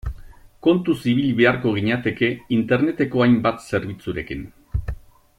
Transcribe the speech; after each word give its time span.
Kontuz 0.67 0.95
ibili 1.11 1.33
beharko 1.41 1.73
ginateke 1.75 2.29
Interneteko 2.57 3.23
hainbat 3.27 3.61
zerbitzurekin. 3.81 4.43